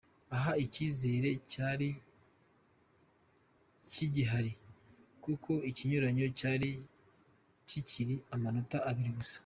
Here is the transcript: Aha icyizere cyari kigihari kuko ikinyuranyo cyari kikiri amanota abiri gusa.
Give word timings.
Aha 0.35 0.51
icyizere 0.65 1.29
cyari 1.51 1.89
kigihari 3.91 4.51
kuko 5.23 5.51
ikinyuranyo 5.69 6.27
cyari 6.39 6.69
kikiri 7.69 8.15
amanota 8.35 8.77
abiri 8.89 9.11
gusa. 9.17 9.37